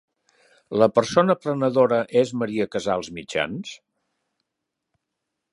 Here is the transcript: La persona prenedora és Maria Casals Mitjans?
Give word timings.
La 0.83 0.87
persona 0.93 1.35
prenedora 1.43 1.99
és 2.23 2.33
Maria 2.43 2.69
Casals 2.77 3.13
Mitjans? 3.21 3.77